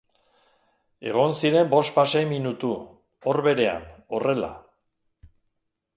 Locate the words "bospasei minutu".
1.75-2.71